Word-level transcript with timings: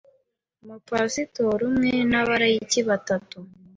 mupasitori 0.67 1.61
umwe 1.69 1.91
n 2.11 2.13
abalayiki 2.21 2.79
batatu 2.89 3.37